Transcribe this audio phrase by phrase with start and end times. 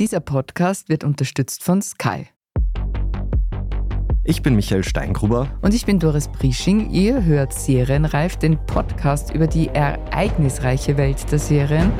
[0.00, 2.26] Dieser Podcast wird unterstützt von Sky.
[4.24, 5.48] Ich bin Michael Steingruber.
[5.62, 6.90] Und ich bin Doris Prisching.
[6.90, 11.92] Ihr hört Serienreif, den Podcast über die ereignisreiche Welt der Serien.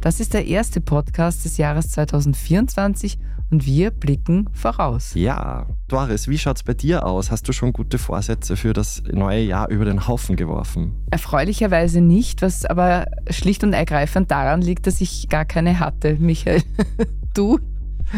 [0.00, 3.18] Das ist der erste Podcast des Jahres 2024
[3.50, 5.12] und wir blicken voraus.
[5.14, 7.30] Ja, Doris, wie schaut es bei dir aus?
[7.30, 10.92] Hast du schon gute Vorsätze für das neue Jahr über den Haufen geworfen?
[11.10, 16.62] Erfreulicherweise nicht, was aber schlicht und ergreifend daran liegt, dass ich gar keine hatte, Michael.
[17.34, 17.58] du?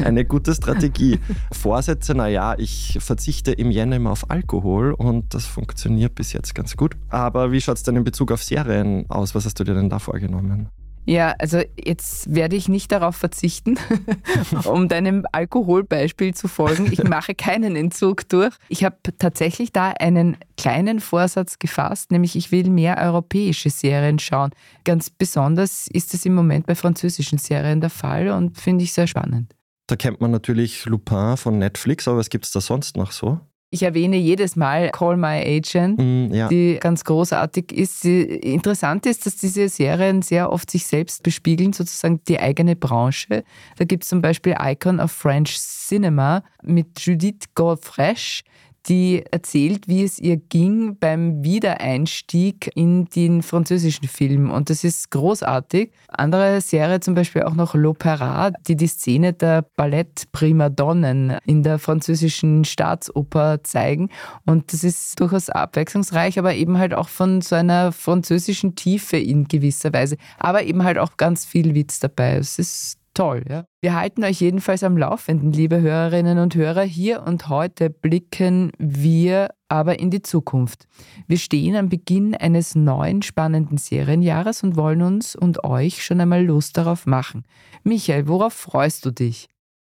[0.05, 1.19] Eine gute Strategie.
[1.53, 6.77] Vorsätze, naja, ich verzichte im Jänner immer auf Alkohol und das funktioniert bis jetzt ganz
[6.77, 6.97] gut.
[7.09, 9.35] Aber wie schaut es denn in Bezug auf Serien aus?
[9.35, 10.69] Was hast du dir denn da vorgenommen?
[11.07, 13.79] Ja, also jetzt werde ich nicht darauf verzichten,
[14.65, 16.93] um deinem Alkoholbeispiel zu folgen.
[16.93, 18.55] Ich mache keinen Entzug durch.
[18.69, 24.51] Ich habe tatsächlich da einen kleinen Vorsatz gefasst, nämlich ich will mehr europäische Serien schauen.
[24.85, 29.07] Ganz besonders ist es im Moment bei französischen Serien der Fall und finde ich sehr
[29.07, 29.55] spannend.
[29.87, 33.41] Da kennt man natürlich Lupin von Netflix, aber was gibt es da sonst noch so?
[33.73, 36.49] Ich erwähne jedes Mal Call My Agent, mm, ja.
[36.49, 38.05] die ganz großartig ist.
[38.05, 43.45] Interessant ist, dass diese Serien sehr oft sich selbst bespiegeln, sozusagen die eigene Branche.
[43.79, 48.43] Da gibt es zum Beispiel Icon of French Cinema mit Judith Godfresh,
[48.89, 54.51] die erzählt, wie es ihr ging beim Wiedereinstieg in den französischen Film.
[54.51, 55.93] Und das ist großartig.
[56.09, 62.65] Andere Serie zum Beispiel auch noch L'Opéra, die die Szene der Ballett-Primadonnen in der französischen
[62.65, 64.09] Staatsoper zeigen.
[64.47, 69.45] Und das ist durchaus abwechslungsreich, aber eben halt auch von so einer französischen Tiefe in
[69.45, 70.17] gewisser Weise.
[70.39, 72.37] Aber eben halt auch ganz viel Witz dabei.
[72.37, 73.45] Es ist toll.
[73.49, 73.65] Ja?
[73.83, 76.83] Wir halten euch jedenfalls am Laufenden, liebe Hörerinnen und Hörer.
[76.83, 80.87] Hier und heute blicken wir aber in die Zukunft.
[81.27, 86.45] Wir stehen am Beginn eines neuen spannenden Serienjahres und wollen uns und euch schon einmal
[86.45, 87.45] Lust darauf machen.
[87.85, 89.49] Michael, worauf freust du dich?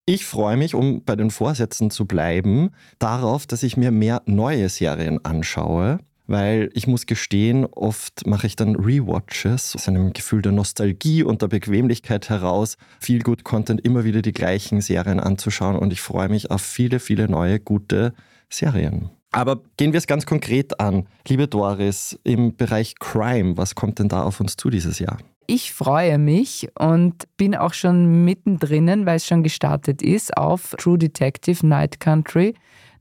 [0.07, 4.71] Ich freue mich, um bei den Vorsätzen zu bleiben, darauf, dass ich mir mehr neue
[4.71, 10.53] Serien anschaue weil ich muss gestehen, oft mache ich dann Rewatches aus einem Gefühl der
[10.53, 15.93] Nostalgie und der Bequemlichkeit heraus, viel gut Content immer wieder die gleichen Serien anzuschauen und
[15.93, 18.13] ich freue mich auf viele, viele neue gute
[18.51, 19.11] Serien.
[19.31, 21.07] Aber gehen wir es ganz konkret an.
[21.27, 25.19] Liebe Doris, im Bereich Crime, was kommt denn da auf uns zu dieses Jahr?
[25.47, 30.99] Ich freue mich und bin auch schon mittendrin, weil es schon gestartet ist, auf True
[30.99, 32.55] Detective Night Country.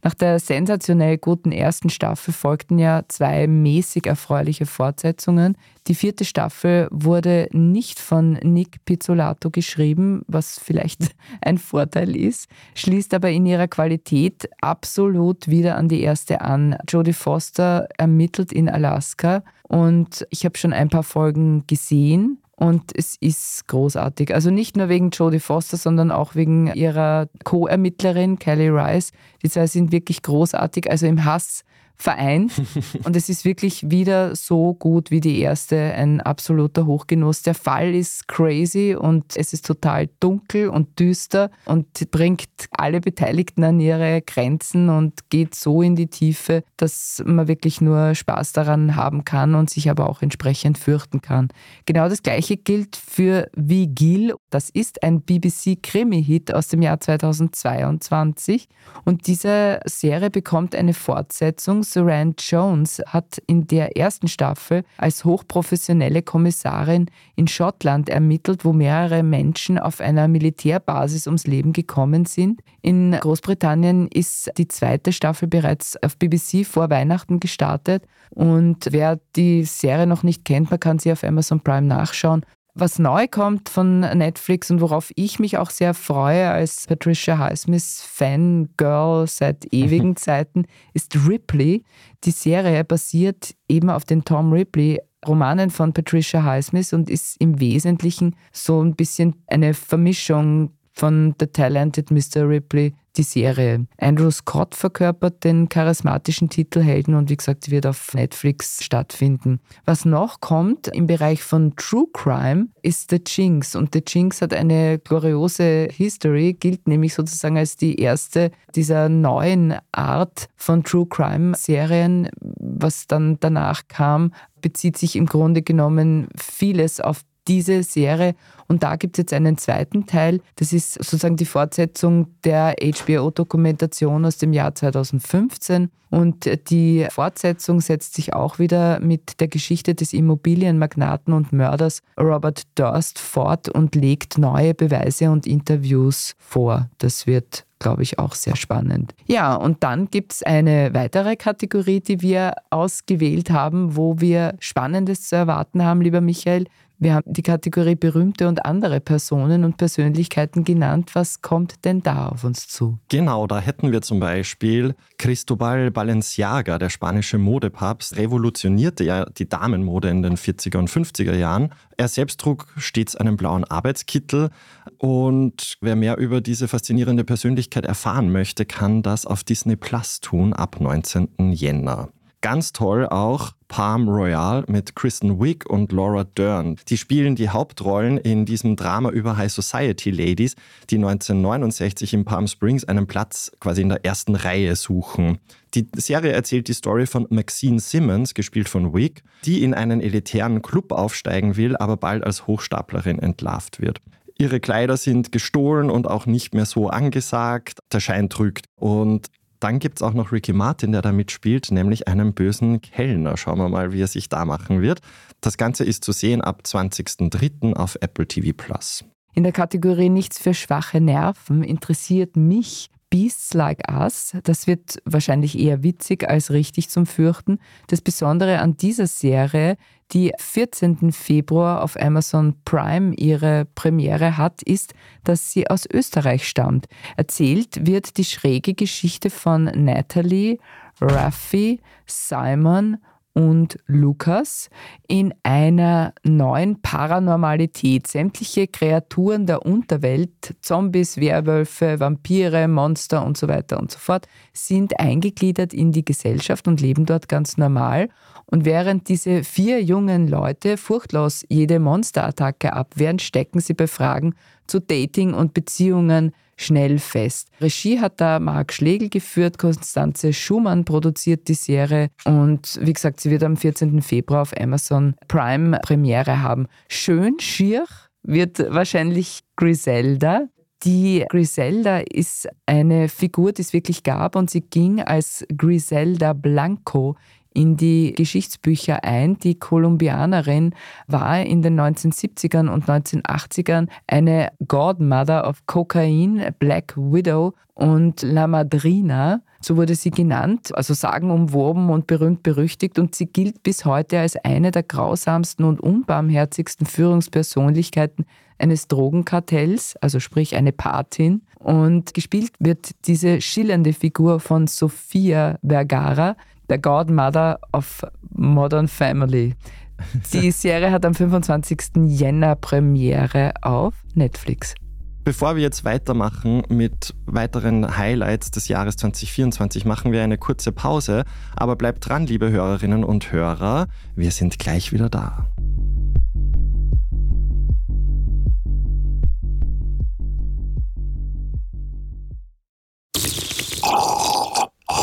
[0.04, 5.58] Nach der sensationell guten ersten Staffel folgten ja zwei mäßig erfreuliche Fortsetzungen.
[5.88, 13.14] Die vierte Staffel wurde nicht von Nick Pizzolato geschrieben, was vielleicht ein Vorteil ist, schließt
[13.14, 16.78] aber in ihrer Qualität absolut wieder an die erste an.
[16.88, 23.18] Jodie Foster ermittelt in Alaska und ich habe schon ein paar Folgen gesehen und es
[23.20, 24.34] ist großartig.
[24.34, 29.12] Also nicht nur wegen Jodie Foster, sondern auch wegen ihrer Co-Ermittlerin Kelly Rice.
[29.44, 30.90] Die zwei sind wirklich großartig.
[30.90, 31.64] Also im Hass
[31.98, 32.52] Verein.
[33.04, 37.42] Und es ist wirklich wieder so gut wie die erste, ein absoluter Hochgenuss.
[37.42, 43.64] Der Fall ist crazy und es ist total dunkel und düster und bringt alle Beteiligten
[43.64, 48.96] an ihre Grenzen und geht so in die Tiefe, dass man wirklich nur Spaß daran
[48.96, 51.50] haben kann und sich aber auch entsprechend fürchten kann.
[51.86, 54.36] Genau das gleiche gilt für Vigil.
[54.50, 58.68] Das ist ein BBC-Krimi-Hit aus dem Jahr 2022
[59.04, 66.22] und diese Serie bekommt eine Fortsetzung Saran Jones hat in der ersten Staffel als hochprofessionelle
[66.22, 72.62] Kommissarin in Schottland ermittelt, wo mehrere Menschen auf einer Militärbasis ums Leben gekommen sind.
[72.82, 79.64] In Großbritannien ist die zweite Staffel bereits auf BBC vor Weihnachten gestartet und wer die
[79.64, 82.46] Serie noch nicht kennt, man kann sie auf Amazon Prime nachschauen
[82.80, 88.04] was neu kommt von Netflix und worauf ich mich auch sehr freue als Patricia Highsmith
[88.06, 91.84] Fangirl seit ewigen Zeiten, ist Ripley.
[92.24, 97.60] Die Serie basiert eben auf den Tom Ripley Romanen von Patricia Highsmith und ist im
[97.60, 102.50] Wesentlichen so ein bisschen eine Vermischung von The Talented Mr.
[102.50, 103.86] Ripley die Serie.
[103.98, 109.60] Andrew Scott verkörpert den charismatischen Titelhelden und wie gesagt, wird auf Netflix stattfinden.
[109.86, 114.54] Was noch kommt im Bereich von True Crime ist The Jinx und The Jinx hat
[114.54, 121.56] eine gloriose History, gilt nämlich sozusagen als die erste dieser neuen Art von True Crime
[121.56, 122.30] Serien.
[122.40, 128.36] Was dann danach kam, bezieht sich im Grunde genommen vieles auf diese Serie.
[128.68, 130.42] Und da gibt es jetzt einen zweiten Teil.
[130.56, 135.90] Das ist sozusagen die Fortsetzung der HBO-Dokumentation aus dem Jahr 2015.
[136.10, 142.64] Und die Fortsetzung setzt sich auch wieder mit der Geschichte des Immobilienmagnaten und Mörders Robert
[142.76, 146.90] Durst fort und legt neue Beweise und Interviews vor.
[146.98, 149.14] Das wird glaube ich, auch sehr spannend.
[149.28, 155.28] Ja, und dann gibt es eine weitere Kategorie, die wir ausgewählt haben, wo wir Spannendes
[155.28, 156.66] zu erwarten haben, lieber Michael.
[157.00, 161.12] Wir haben die Kategorie berühmte und andere Personen und Persönlichkeiten genannt.
[161.14, 162.98] Was kommt denn da auf uns zu?
[163.10, 170.10] Genau, da hätten wir zum Beispiel Cristobal Balenciaga, der spanische Modepapst, revolutionierte ja die Damenmode
[170.10, 171.70] in den 40er und 50er Jahren.
[171.98, 174.50] Er selbst trug stets einen blauen Arbeitskittel
[174.98, 180.54] und wer mehr über diese faszinierende Persönlichkeit erfahren möchte, kann das auf Disney Plus tun
[180.54, 181.52] ab 19.
[181.52, 182.10] Jänner.
[182.42, 186.78] Ganz toll auch Palm Royale mit Kristen Wiig und Laura Dern.
[186.88, 190.56] Die spielen die Hauptrollen in diesem Drama über High Society Ladies,
[190.90, 195.40] die 1969 in Palm Springs einen Platz quasi in der ersten Reihe suchen.
[195.74, 200.62] Die Serie erzählt die Story von Maxine Simmons, gespielt von Wiig, die in einen elitären
[200.62, 204.00] Club aufsteigen will, aber bald als Hochstaplerin entlarvt wird.
[204.40, 207.80] Ihre Kleider sind gestohlen und auch nicht mehr so angesagt.
[207.92, 208.66] Der Schein trügt.
[208.76, 209.28] Und
[209.60, 213.38] dann gibt es auch noch Ricky Martin, der da mitspielt, nämlich einen bösen Kellner.
[213.38, 215.02] Schauen wir mal, wie er sich da machen wird.
[215.42, 217.74] Das Ganze ist zu sehen ab 20.03.
[217.74, 219.04] auf Apple TV Plus.
[219.34, 224.36] In der Kategorie Nichts für schwache Nerven interessiert mich Beasts Like Us.
[224.44, 227.60] Das wird wahrscheinlich eher witzig als richtig zum Fürchten.
[227.88, 229.78] Das Besondere an dieser Serie,
[230.12, 231.12] die 14.
[231.12, 234.94] Februar auf Amazon Prime ihre Premiere hat, ist,
[235.24, 236.88] dass sie aus Österreich stammt.
[237.16, 240.58] Erzählt wird die schräge Geschichte von Natalie,
[241.00, 242.98] Raffi, Simon
[243.38, 244.72] und Lukas
[245.08, 248.08] in einer neuen Paranormalität.
[248.08, 255.00] Sämtliche Kreaturen der Unterwelt, Zombies, Werwölfe, Vampire, Monster und so weiter und so fort, sind
[255.00, 258.10] eingegliedert in die Gesellschaft und leben dort ganz normal.
[258.48, 264.34] Und während diese vier jungen Leute furchtlos jede Monsterattacke abwehren, stecken sie bei Fragen
[264.66, 267.50] zu Dating und Beziehungen schnell fest.
[267.62, 273.32] Regie hat da Marc Schlegel geführt, Konstanze Schumann produziert die Serie und wie gesagt, sie
[273.32, 274.02] wird am 14.
[274.02, 276.68] Februar auf Amazon Prime Premiere haben.
[276.90, 277.86] Schön schier
[278.24, 280.48] wird wahrscheinlich Griselda.
[280.84, 287.16] Die Griselda ist eine Figur, die es wirklich gab und sie ging als Griselda Blanco
[287.58, 289.40] in die Geschichtsbücher ein.
[289.40, 290.76] Die Kolumbianerin
[291.08, 299.42] war in den 1970ern und 1980ern eine Godmother of Cocaine, Black Widow und La Madrina.
[299.60, 304.36] So wurde sie genannt, also sagenumwoben und berühmt berüchtigt und sie gilt bis heute als
[304.36, 308.26] eine der grausamsten und unbarmherzigsten Führungspersönlichkeiten
[308.60, 311.42] eines Drogenkartells, also sprich eine Patin.
[311.56, 316.36] Und gespielt wird diese schillernde Figur von Sofia Vergara,
[316.70, 319.56] der Godmother of Modern Family.
[320.34, 321.80] Die Serie hat am 25.
[322.06, 324.76] Jänner Premiere auf Netflix.
[325.24, 331.26] Bevor wir jetzt weitermachen mit weiteren Highlights des Jahres 2024, machen wir eine kurze Pause.
[331.54, 333.88] Aber bleibt dran, liebe Hörerinnen und Hörer.
[334.16, 335.48] Wir sind gleich wieder da.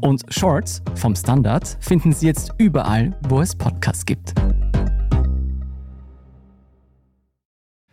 [0.00, 4.34] Und Shorts vom Standard finden Sie jetzt überall, wo es Podcasts gibt.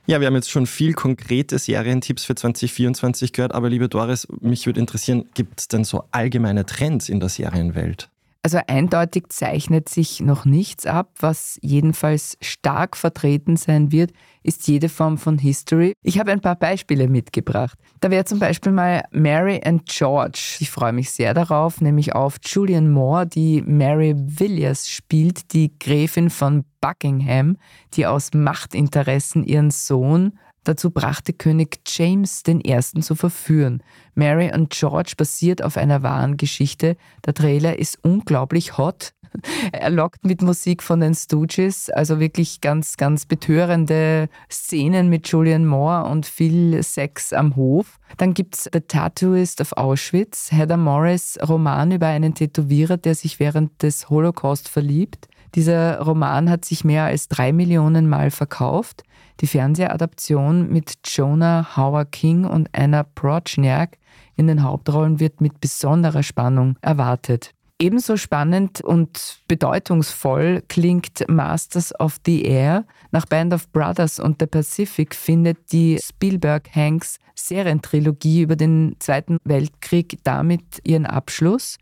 [0.06, 4.66] Ja, wir haben jetzt schon viel konkrete Serientipps für 2024 gehört, aber liebe Doris, mich
[4.66, 8.10] würde interessieren, gibt es denn so allgemeine Trends in der Serienwelt?
[8.46, 11.12] Also eindeutig zeichnet sich noch nichts ab.
[11.20, 14.12] Was jedenfalls stark vertreten sein wird,
[14.44, 15.94] ist jede Form von History.
[16.04, 17.80] Ich habe ein paar Beispiele mitgebracht.
[18.02, 20.58] Da wäre zum Beispiel mal Mary and George.
[20.60, 26.30] Ich freue mich sehr darauf, nämlich auf Julian Moore, die Mary Villiers spielt, die Gräfin
[26.30, 27.56] von Buckingham,
[27.94, 32.80] die aus Machtinteressen ihren Sohn dazu brachte, König James I.
[33.02, 33.84] zu verführen.
[34.16, 36.98] Mary und George basiert auf einer wahren Geschichte.
[37.26, 39.14] Der Trailer ist unglaublich hot.
[39.72, 45.66] Er lockt mit Musik von den Stooges, also wirklich ganz, ganz betörende Szenen mit Julian
[45.66, 48.00] Moore und viel Sex am Hof.
[48.18, 53.40] Dann gibt es The Tattooist of Auschwitz, Heather Morris Roman über einen Tätowierer, der sich
[53.40, 55.28] während des Holocaust verliebt.
[55.56, 59.04] Dieser Roman hat sich mehr als drei Millionen Mal verkauft.
[59.40, 63.98] Die Fernsehadaption mit Jonah Howard King und Anna Prochniak
[64.36, 67.54] in den Hauptrollen wird mit besonderer Spannung erwartet.
[67.80, 72.86] Ebenso spannend und bedeutungsvoll klingt Masters of the Air.
[73.12, 80.20] Nach Band of Brothers und The Pacific findet die Spielberg-Hanks Serientrilogie über den Zweiten Weltkrieg
[80.24, 81.78] damit ihren Abschluss.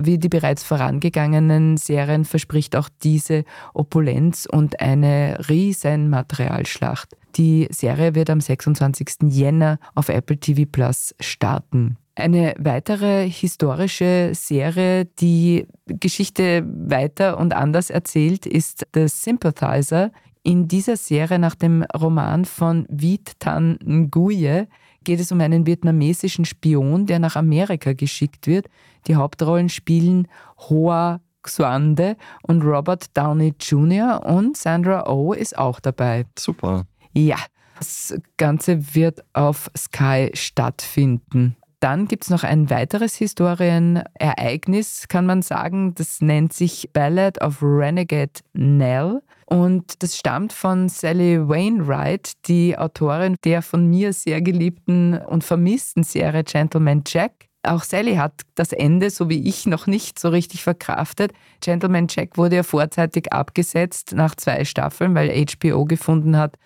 [0.00, 7.16] Wie die bereits vorangegangenen Serien verspricht auch diese Opulenz und eine riesen Materialschlacht.
[7.36, 9.16] Die Serie wird am 26.
[9.28, 11.96] Jänner auf Apple TV Plus starten.
[12.16, 20.12] Eine weitere historische Serie, die Geschichte weiter und anders erzählt, ist The Sympathizer.
[20.44, 24.68] In dieser Serie nach dem Roman von Viet Tan Nguyen
[25.04, 28.66] geht es um einen vietnamesischen Spion, der nach Amerika geschickt wird.
[29.06, 30.28] Die Hauptrollen spielen
[30.68, 34.24] Hoa Xuande und Robert Downey Jr.
[34.24, 36.24] und Sandra Oh ist auch dabei.
[36.38, 36.86] Super.
[37.12, 37.36] Ja,
[37.78, 41.56] das Ganze wird auf Sky stattfinden.
[41.84, 45.94] Dann gibt es noch ein weiteres Historienereignis, kann man sagen.
[45.94, 49.20] Das nennt sich Ballad of Renegade Nell.
[49.44, 56.04] Und das stammt von Sally Wainwright, die Autorin der von mir sehr geliebten und vermissten
[56.04, 57.32] Serie Gentleman Jack.
[57.62, 61.34] Auch Sally hat das Ende, so wie ich, noch nicht so richtig verkraftet.
[61.60, 66.56] Gentleman Jack wurde ja vorzeitig abgesetzt nach zwei Staffeln, weil HBO gefunden hat,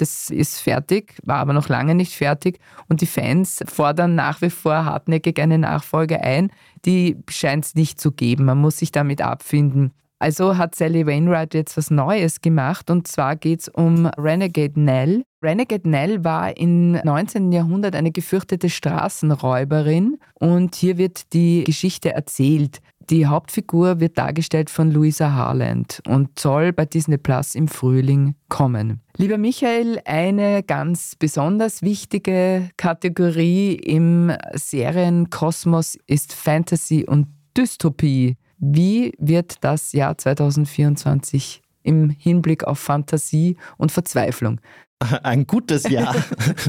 [0.00, 2.58] das ist fertig, war aber noch lange nicht fertig.
[2.88, 6.50] Und die Fans fordern nach wie vor hartnäckig eine Nachfolge ein.
[6.84, 8.44] Die scheint es nicht zu geben.
[8.44, 9.92] Man muss sich damit abfinden.
[10.20, 15.22] Also hat Sally Wainwright jetzt was Neues gemacht und zwar geht es um Renegade Nell.
[15.42, 17.52] Renegade Nell war im 19.
[17.52, 22.80] Jahrhundert eine gefürchtete Straßenräuberin und hier wird die Geschichte erzählt.
[23.10, 29.00] Die Hauptfigur wird dargestellt von Louisa Harland und soll bei Disney Plus im Frühling kommen.
[29.16, 38.36] Lieber Michael, eine ganz besonders wichtige Kategorie im Serienkosmos ist Fantasy und Dystopie.
[38.58, 44.60] Wie wird das Jahr 2024 im Hinblick auf Fantasie und Verzweiflung?
[45.22, 46.14] Ein gutes Jahr.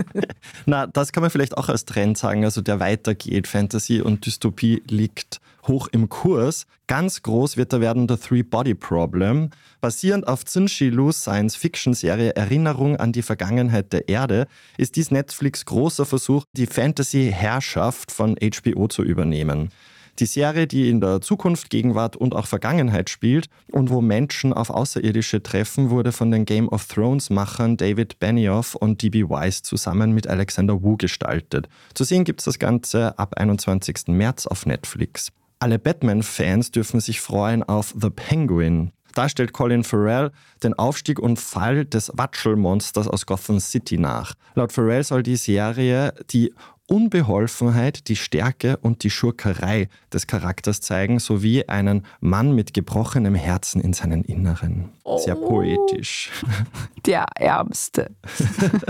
[0.66, 3.48] Na, das kann man vielleicht auch als Trend sagen, also der weitergeht.
[3.48, 6.66] Fantasy und Dystopie liegt hoch im Kurs.
[6.88, 9.50] Ganz groß wird da werden The Three Body Problem.
[9.82, 14.48] Basierend auf Zunshi Lu's Science-Fiction-Serie Erinnerung an die Vergangenheit der Erde
[14.78, 19.70] ist dies Netflix großer Versuch, die Fantasy-Herrschaft von HBO zu übernehmen.
[20.20, 24.70] Die Serie, die in der Zukunft, Gegenwart und auch Vergangenheit spielt und wo Menschen auf
[24.70, 29.30] Außerirdische treffen, wurde von den Game of Thrones-Machern David Benioff und D.B.
[29.30, 31.70] Weiss zusammen mit Alexander Wu gestaltet.
[31.94, 34.08] Zu sehen gibt es das Ganze ab 21.
[34.08, 35.32] März auf Netflix.
[35.60, 38.94] Alle Batman-Fans dürfen sich freuen auf The Penguin.
[39.14, 40.32] Da stellt Colin Farrell
[40.64, 44.36] den Aufstieg und Fall des Watschelmonsters aus Gotham City nach.
[44.56, 46.54] Laut Farrell soll die Serie die
[46.88, 53.82] Unbeholfenheit, die Stärke und die Schurkerei des Charakters zeigen, sowie einen Mann mit gebrochenem Herzen
[53.82, 54.90] in seinen Inneren.
[55.18, 55.50] Sehr oh.
[55.50, 56.32] poetisch.
[57.06, 58.16] Der Ärmste.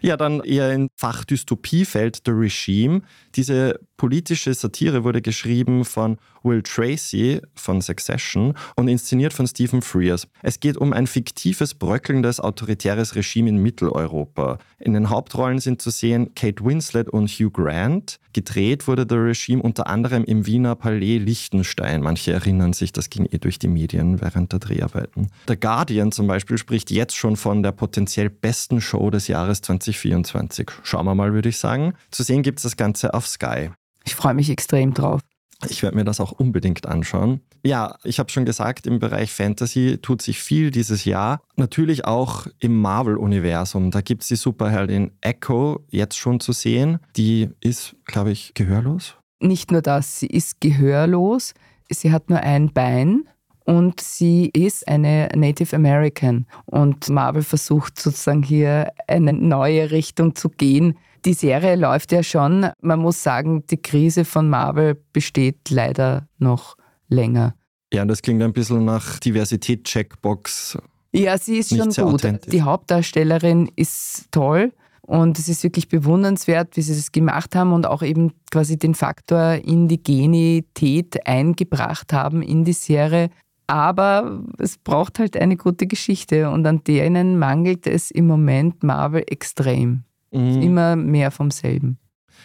[0.00, 3.02] Ja, dann eher in Fach Dystopie fällt The Regime.
[3.34, 10.26] Diese politische Satire wurde geschrieben von Will Tracy von Succession und inszeniert von Stephen Frears.
[10.40, 14.58] Es geht um ein fiktives, bröckelndes, autoritäres Regime in Mitteleuropa.
[14.78, 18.18] In den Hauptrollen sind zu sehen Kate Winslet und Hugh Grant.
[18.32, 22.00] Gedreht wurde The Regime unter anderem im Wiener Palais Liechtenstein.
[22.00, 25.28] Manche erinnern sich, das ging eh durch die Medien während der Dreharbeiten.
[25.48, 30.70] The Guardian zum Beispiel spricht jetzt schon von der potenziell besten Show des Jahres 2024.
[30.84, 31.94] Schauen wir mal, würde ich sagen.
[32.12, 33.70] Zu sehen gibt es das Ganze auf Sky.
[34.08, 35.20] Ich freue mich extrem drauf.
[35.68, 37.42] Ich werde mir das auch unbedingt anschauen.
[37.62, 41.42] Ja, ich habe schon gesagt, im Bereich Fantasy tut sich viel dieses Jahr.
[41.56, 43.90] Natürlich auch im Marvel-Universum.
[43.90, 47.00] Da gibt es die Superheldin Echo jetzt schon zu sehen.
[47.18, 49.16] Die ist, glaube ich, gehörlos.
[49.40, 51.52] Nicht nur das, sie ist gehörlos.
[51.90, 53.28] Sie hat nur ein Bein
[53.64, 56.46] und sie ist eine Native American.
[56.64, 60.96] Und Marvel versucht sozusagen hier eine neue Richtung zu gehen.
[61.28, 62.70] Die Serie läuft ja schon.
[62.80, 66.74] Man muss sagen, die Krise von Marvel besteht leider noch
[67.08, 67.54] länger.
[67.92, 70.78] Ja, das klingt ein bisschen nach Diversität-Checkbox.
[71.12, 72.22] Ja, sie ist schon gut.
[72.50, 74.72] Die Hauptdarstellerin ist toll.
[75.02, 78.94] Und es ist wirklich bewundernswert, wie sie das gemacht haben und auch eben quasi den
[78.94, 83.28] Faktor Indigenität eingebracht haben in die Serie.
[83.66, 89.24] Aber es braucht halt eine gute Geschichte und an denen mangelt es im Moment Marvel
[89.26, 90.04] extrem.
[90.30, 90.62] Mhm.
[90.62, 91.98] Immer mehr vom selben.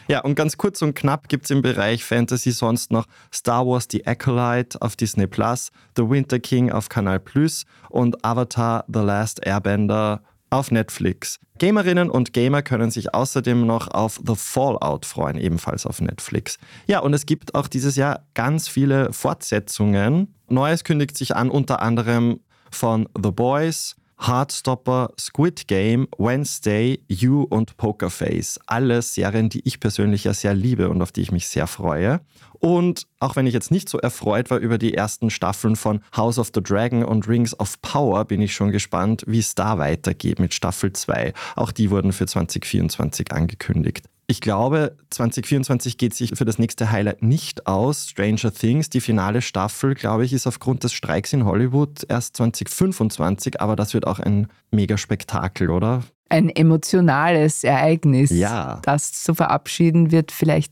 [0.08, 3.88] Ja, und ganz kurz und knapp gibt es im Bereich Fantasy sonst noch Star Wars
[3.90, 9.46] The Acolyte auf Disney Plus, The Winter King auf Kanal Plus und Avatar The Last
[9.46, 11.40] Airbender auf Netflix.
[11.58, 16.58] Gamerinnen und Gamer können sich außerdem noch auf The Fallout freuen, ebenfalls auf Netflix.
[16.86, 20.36] Ja, und es gibt auch dieses Jahr ganz viele Fortsetzungen.
[20.50, 22.40] Neues kündigt sich an, unter anderem
[22.72, 28.60] von The Boys, Heartstopper, Squid Game, Wednesday, You und Pokerface.
[28.68, 32.22] Alles Serien, die ich persönlich ja sehr liebe und auf die ich mich sehr freue.
[32.60, 36.40] Und auch wenn ich jetzt nicht so erfreut war über die ersten Staffeln von House
[36.40, 40.40] of the Dragon und Rings of Power, bin ich schon gespannt, wie es da weitergeht
[40.40, 41.34] mit Staffel 2.
[41.58, 44.08] Auch die wurden für 2024 angekündigt.
[44.28, 48.08] Ich glaube, 2024 geht sich für das nächste Highlight nicht aus.
[48.08, 53.60] Stranger Things, die finale Staffel, glaube ich, ist aufgrund des Streiks in Hollywood erst 2025,
[53.60, 56.04] aber das wird auch ein Megaspektakel, oder?
[56.30, 58.32] Ein emotionales Ereignis.
[58.32, 58.80] Ja.
[58.84, 60.72] Das zu verabschieden wird vielleicht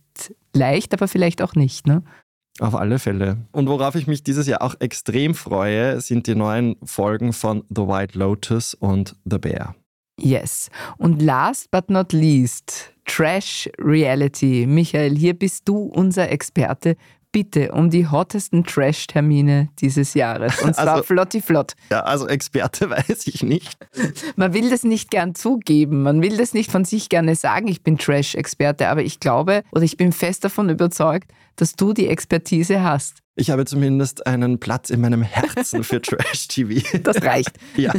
[0.53, 2.03] leicht, aber vielleicht auch nicht, ne?
[2.59, 3.37] Auf alle Fälle.
[3.51, 7.81] Und worauf ich mich dieses Jahr auch extrem freue, sind die neuen Folgen von The
[7.81, 9.75] White Lotus und The Bear.
[10.21, 10.69] Yes.
[10.97, 14.65] Und last but not least, Trash Reality.
[14.67, 16.95] Michael, hier bist du unser Experte
[17.31, 20.61] bitte um die hottesten Trash-Termine dieses Jahres.
[20.61, 21.73] Und zwar also, flotti flott.
[21.89, 23.77] Ja, also Experte weiß ich nicht.
[24.35, 26.03] Man will das nicht gern zugeben.
[26.03, 28.89] Man will das nicht von sich gerne sagen, ich bin Trash-Experte.
[28.89, 33.21] Aber ich glaube oder ich bin fest davon überzeugt, dass du die Expertise hast.
[33.35, 36.99] Ich habe zumindest einen Platz in meinem Herzen für Trash-TV.
[37.01, 37.51] Das reicht.
[37.77, 37.93] ja.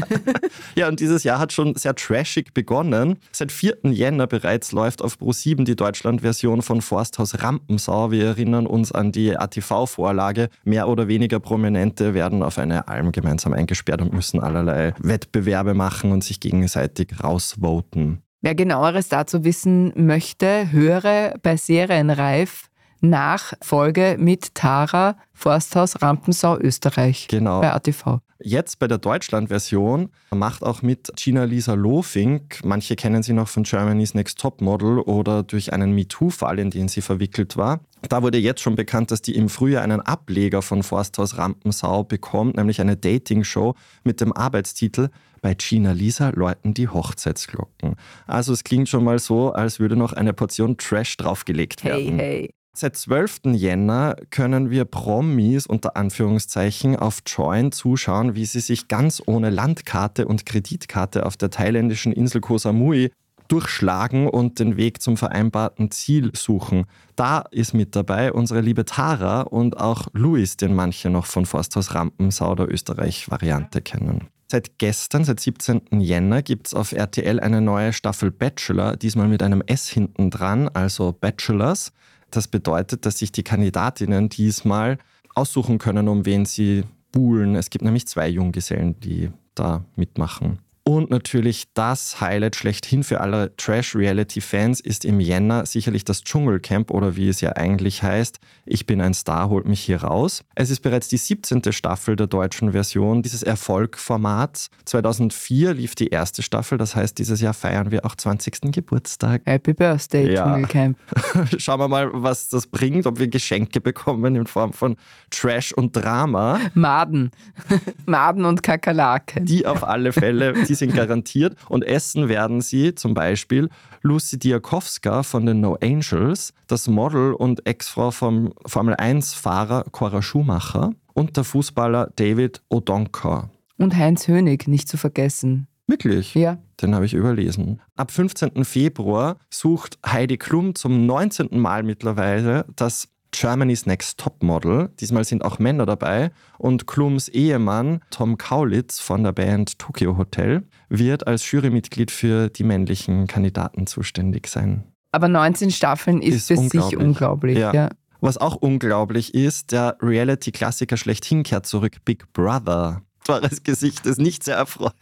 [0.74, 3.18] ja, und dieses Jahr hat schon sehr trashig begonnen.
[3.32, 3.78] Seit 4.
[3.84, 8.10] Jänner bereits läuft auf Pro7 die Deutschland-Version von Forsthaus Rampensau.
[8.10, 10.48] Wir erinnern uns an die ATV-Vorlage.
[10.64, 16.12] Mehr oder weniger Prominente werden auf eine Alm gemeinsam eingesperrt und müssen allerlei Wettbewerbe machen
[16.12, 18.22] und sich gegenseitig rausvoten.
[18.42, 22.68] Wer genaueres dazu wissen möchte, höre bei Serienreif
[23.02, 27.60] Nachfolge mit Tara Forsthaus Rampensau Österreich genau.
[27.60, 28.20] bei ATV.
[28.44, 34.14] Jetzt bei der Deutschland-Version macht auch mit Gina-Lisa Lofink, manche kennen sie noch von Germany's
[34.14, 37.80] Next Top Model oder durch einen MeToo-Fall, in den sie verwickelt war.
[38.08, 42.56] Da wurde jetzt schon bekannt, dass die im Frühjahr einen Ableger von Forsthaus Rampensau bekommt,
[42.56, 45.10] nämlich eine Dating-Show mit dem Arbeitstitel
[45.40, 47.96] bei Gina Lisa läuten die Hochzeitsglocken.
[48.28, 52.18] Also es klingt schon mal so, als würde noch eine Portion Trash draufgelegt werden.
[52.18, 52.54] Hey, hey.
[52.74, 53.52] Seit 12.
[53.52, 60.26] Jänner können wir Promis unter Anführungszeichen auf Join zuschauen, wie sie sich ganz ohne Landkarte
[60.26, 63.12] und Kreditkarte auf der thailändischen Insel Koh Samui
[63.48, 66.86] durchschlagen und den Weg zum vereinbarten Ziel suchen.
[67.14, 71.94] Da ist mit dabei unsere liebe Tara und auch Luis, den manche noch von Forsthaus
[71.94, 74.28] Rampensau der Österreich-Variante kennen.
[74.50, 76.00] Seit gestern, seit 17.
[76.00, 80.68] Jänner, gibt es auf RTL eine neue Staffel Bachelor, diesmal mit einem S hinten dran,
[80.68, 81.92] also Bachelors.
[82.32, 84.98] Das bedeutet, dass sich die Kandidatinnen diesmal
[85.34, 87.54] aussuchen können, um wen sie buhlen.
[87.54, 90.58] Es gibt nämlich zwei Junggesellen, die da mitmachen.
[90.84, 97.14] Und natürlich das Highlight schlechthin für alle Trash-Reality-Fans ist im Jänner sicherlich das Dschungelcamp oder
[97.14, 98.40] wie es ja eigentlich heißt.
[98.66, 100.42] Ich bin ein Star, holt mich hier raus.
[100.56, 101.72] Es ist bereits die 17.
[101.72, 104.70] Staffel der deutschen Version dieses Erfolgformats.
[104.86, 108.72] 2004 lief die erste Staffel, das heißt, dieses Jahr feiern wir auch 20.
[108.72, 109.42] Geburtstag.
[109.44, 110.44] Happy Birthday, ja.
[110.44, 110.98] Dschungelcamp.
[111.58, 114.96] Schauen wir mal, was das bringt, ob wir Geschenke bekommen in Form von
[115.30, 116.58] Trash und Drama.
[116.74, 117.30] Maden.
[118.06, 119.42] Maden und Kakerlake.
[119.42, 121.56] Die auf alle Fälle die sind garantiert.
[121.68, 123.68] Und essen werden sie zum Beispiel
[124.00, 131.36] Lucy Diakowska von den No Angels, das Model und Ex-Frau vom Formel-1-Fahrer Cora Schumacher und
[131.36, 133.50] der Fußballer David Odonka.
[133.76, 135.66] Und Heinz Hönig, nicht zu vergessen.
[135.86, 136.34] Wirklich?
[136.34, 136.58] Ja.
[136.80, 137.80] Den habe ich überlesen.
[137.96, 138.64] Ab 15.
[138.64, 141.58] Februar sucht Heidi Klum zum 19.
[141.58, 144.90] Mal mittlerweile das Germany's Next Top Model.
[145.00, 150.62] Diesmal sind auch Männer dabei und Klums Ehemann Tom Kaulitz von der Band Tokyo Hotel
[150.88, 154.84] wird als Jurymitglied für die männlichen Kandidaten zuständig sein.
[155.10, 156.90] Aber 19 Staffeln ist, ist für unglaublich.
[156.90, 157.58] sich unglaublich.
[157.58, 157.74] Ja.
[157.74, 157.90] ja.
[158.20, 163.02] Was auch unglaublich ist, der Reality-Klassiker schlechthin kehrt zurück, Big Brother.
[163.26, 164.92] Wahres Gesicht ist nicht sehr erfreut.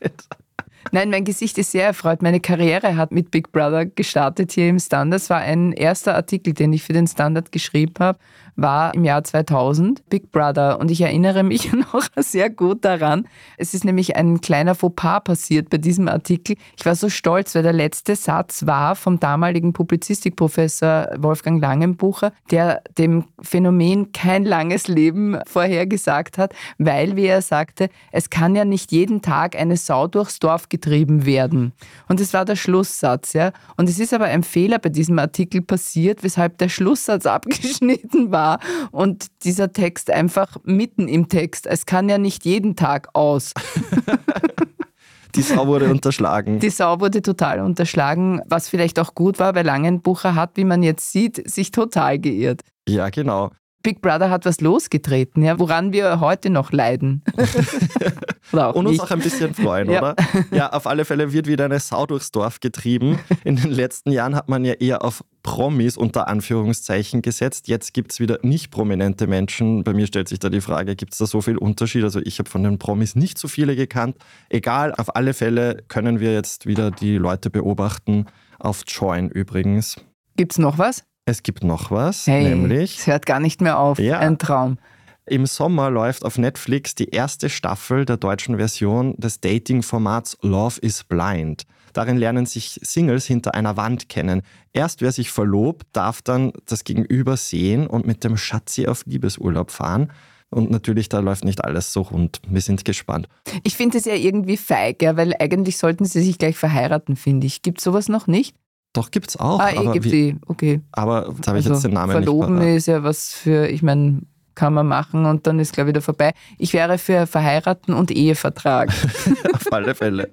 [0.92, 2.22] Nein, mein Gesicht ist sehr erfreut.
[2.22, 5.20] Meine Karriere hat mit Big Brother gestartet hier im Standard.
[5.20, 8.18] Es war ein erster Artikel, den ich für den Standard geschrieben habe
[8.56, 13.26] war im Jahr 2000 Big Brother und ich erinnere mich noch sehr gut daran.
[13.56, 16.56] Es ist nämlich ein kleiner Fauxpas passiert bei diesem Artikel.
[16.76, 22.82] Ich war so stolz, weil der letzte Satz war vom damaligen Publizistikprofessor Wolfgang Langenbucher, der
[22.98, 28.92] dem Phänomen kein langes Leben vorhergesagt hat, weil, wie er sagte, es kann ja nicht
[28.92, 31.72] jeden Tag eine Sau durchs Dorf getrieben werden.
[32.08, 33.52] Und es war der Schlusssatz, ja.
[33.76, 38.39] Und es ist aber ein Fehler bei diesem Artikel passiert, weshalb der Schlusssatz abgeschnitten war
[38.40, 38.58] war
[38.90, 41.66] und dieser Text einfach mitten im Text.
[41.66, 43.52] Es kann ja nicht jeden Tag aus.
[45.36, 46.58] Die Sau wurde unterschlagen.
[46.58, 50.82] Die Sau wurde total unterschlagen, was vielleicht auch gut war, weil Langenbucher hat, wie man
[50.82, 52.62] jetzt sieht, sich total geirrt.
[52.88, 53.50] Ja, genau.
[53.82, 57.22] Big Brother hat was losgetreten, ja, woran wir heute noch leiden.
[58.52, 60.00] Und uns auch ein bisschen freuen, ja.
[60.00, 60.16] oder?
[60.50, 63.18] Ja, auf alle Fälle wird wieder eine Sau durchs Dorf getrieben.
[63.44, 67.68] In den letzten Jahren hat man ja eher auf Promis unter Anführungszeichen gesetzt.
[67.68, 69.84] Jetzt gibt es wieder nicht prominente Menschen.
[69.84, 72.02] Bei mir stellt sich da die Frage, gibt es da so viel Unterschied?
[72.02, 74.16] Also ich habe von den Promis nicht so viele gekannt.
[74.48, 78.26] Egal, auf alle Fälle können wir jetzt wieder die Leute beobachten.
[78.58, 79.96] Auf Join übrigens.
[80.36, 81.04] Gibt es noch was?
[81.26, 82.98] Es gibt noch was, hey, nämlich.
[82.98, 83.98] Es hört gar nicht mehr auf.
[83.98, 84.18] Ja.
[84.18, 84.78] Ein Traum.
[85.26, 91.04] Im Sommer läuft auf Netflix die erste Staffel der deutschen Version des Dating-Formats Love is
[91.04, 91.66] Blind.
[91.92, 94.42] Darin lernen sich Singles hinter einer Wand kennen.
[94.72, 99.70] Erst wer sich verlobt, darf dann das Gegenüber sehen und mit dem Schatzi auf Liebesurlaub
[99.70, 100.10] fahren.
[100.50, 102.40] Und natürlich, da läuft nicht alles so rund.
[102.48, 103.28] Wir sind gespannt.
[103.62, 107.46] Ich finde es ja irgendwie feig, ja, weil eigentlich sollten sie sich gleich verheiraten, finde
[107.46, 107.62] ich.
[107.62, 108.56] Gibt sowas noch nicht?
[108.92, 109.60] Doch, gibt es auch.
[109.60, 110.80] Ah, eh, gibt die, okay.
[110.92, 113.68] Aber jetzt habe ich also, jetzt den Namen verloben nicht Verloben ist ja was für,
[113.68, 114.22] ich meine,
[114.54, 116.32] kann man machen und dann ist, glaube ich, wieder vorbei.
[116.58, 118.90] Ich wäre für verheiraten und Ehevertrag.
[119.52, 120.30] Auf alle Fälle.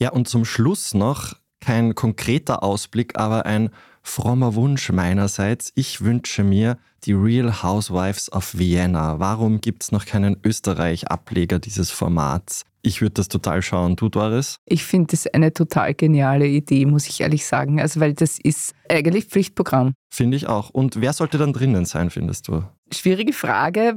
[0.00, 3.70] Ja, und zum Schluss noch kein konkreter Ausblick, aber ein
[4.02, 5.72] frommer Wunsch meinerseits.
[5.74, 9.18] Ich wünsche mir die Real Housewives of Vienna.
[9.18, 12.64] Warum gibt es noch keinen Österreich-Ableger dieses Formats?
[12.86, 13.96] Ich würde das total schauen.
[13.96, 14.58] Du, Doris?
[14.66, 17.80] Ich finde das eine total geniale Idee, muss ich ehrlich sagen.
[17.80, 19.94] Also, weil das ist eigentlich Pflichtprogramm.
[20.10, 20.68] Finde ich auch.
[20.68, 22.62] Und wer sollte dann drinnen sein, findest du?
[22.92, 23.96] Schwierige Frage.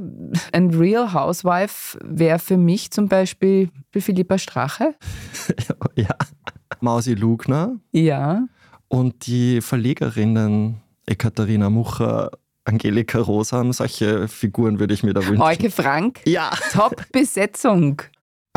[0.52, 4.94] Ein Real Housewife wäre für mich zum Beispiel Philippa Strache.
[5.94, 6.16] ja.
[6.80, 7.76] Mausi Lugner.
[7.92, 8.46] Ja.
[8.88, 12.30] Und die Verlegerinnen Ekaterina Mucher,
[12.64, 15.42] Angelika Rosam, solche Figuren würde ich mir da wünschen.
[15.42, 16.20] Euke Frank?
[16.24, 16.50] Ja.
[16.72, 18.00] Top-Besetzung.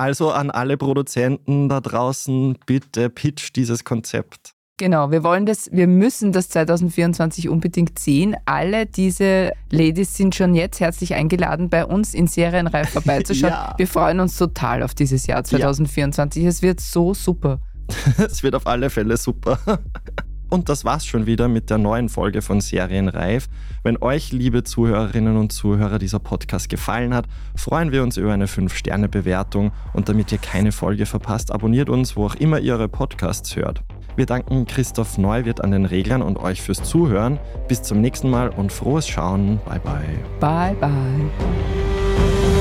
[0.01, 4.53] Also an alle Produzenten da draußen, bitte pitch dieses Konzept.
[4.77, 8.35] Genau, wir wollen das, wir müssen das 2024 unbedingt sehen.
[8.45, 13.53] Alle diese Ladies sind schon jetzt herzlich eingeladen, bei uns in Serienreif vorbeizuschauen.
[13.53, 13.75] ja.
[13.77, 16.41] Wir freuen uns total auf dieses Jahr 2024.
[16.41, 16.49] Ja.
[16.49, 17.59] Es wird so super.
[18.17, 19.59] es wird auf alle Fälle super.
[20.51, 23.47] Und das war's schon wieder mit der neuen Folge von Serienreif.
[23.83, 28.47] Wenn euch, liebe Zuhörerinnen und Zuhörer, dieser Podcast gefallen hat, freuen wir uns über eine
[28.47, 29.71] 5-Sterne-Bewertung.
[29.93, 33.81] Und damit ihr keine Folge verpasst, abonniert uns, wo auch immer ihr eure Podcasts hört.
[34.17, 37.39] Wir danken Christoph Neuwirth an den Reglern und euch fürs Zuhören.
[37.69, 39.61] Bis zum nächsten Mal und frohes Schauen.
[39.65, 40.19] Bye bye.
[40.41, 42.60] Bye bye.